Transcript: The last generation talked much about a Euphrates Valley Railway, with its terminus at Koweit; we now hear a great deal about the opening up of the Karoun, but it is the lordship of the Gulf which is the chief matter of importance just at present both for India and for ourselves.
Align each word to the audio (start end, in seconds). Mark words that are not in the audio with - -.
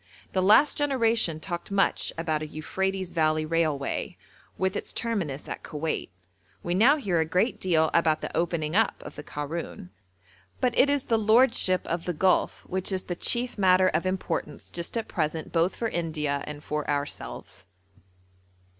The 0.33 0.41
last 0.41 0.77
generation 0.77 1.39
talked 1.39 1.69
much 1.69 2.11
about 2.17 2.41
a 2.41 2.47
Euphrates 2.47 3.11
Valley 3.11 3.45
Railway, 3.45 4.17
with 4.57 4.75
its 4.75 4.91
terminus 4.91 5.47
at 5.47 5.61
Koweit; 5.61 6.09
we 6.63 6.73
now 6.73 6.97
hear 6.97 7.19
a 7.19 7.23
great 7.25 7.59
deal 7.59 7.91
about 7.93 8.21
the 8.21 8.35
opening 8.35 8.75
up 8.75 9.03
of 9.05 9.15
the 9.15 9.21
Karoun, 9.21 9.91
but 10.59 10.75
it 10.75 10.89
is 10.89 11.03
the 11.03 11.19
lordship 11.19 11.85
of 11.85 12.05
the 12.05 12.13
Gulf 12.13 12.63
which 12.65 12.91
is 12.91 13.03
the 13.03 13.15
chief 13.15 13.59
matter 13.59 13.89
of 13.89 14.07
importance 14.07 14.71
just 14.71 14.97
at 14.97 15.07
present 15.07 15.51
both 15.51 15.75
for 15.75 15.87
India 15.87 16.43
and 16.47 16.63
for 16.63 16.89
ourselves. 16.89 17.67